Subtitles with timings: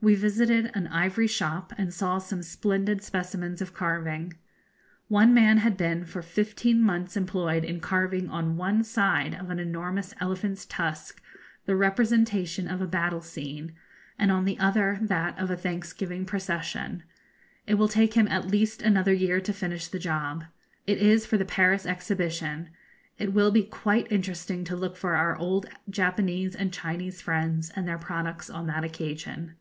[0.00, 4.34] We visited an ivory shop, and saw some splendid specimens of carving.
[5.08, 9.58] One man had been for fifteen months employed in carving on one side of an
[9.58, 11.20] enormous elephant's tusk
[11.66, 13.74] the representation of a battle scene,
[14.20, 17.02] and on the other that of a thanksgiving procession.
[17.66, 20.44] It will take him at least another year to finish the job.
[20.86, 22.70] It is for the Paris Exhibition.
[23.18, 27.88] It will be quite interesting to look for our old Japanese and Chinese friends and
[27.88, 29.56] their products on that occasion.